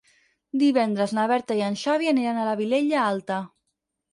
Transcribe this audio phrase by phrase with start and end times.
[0.61, 3.39] Divendres na Berta i en Xavi aniran a la Vilella Alta.